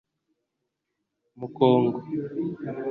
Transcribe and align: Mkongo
Mkongo 1.39 1.91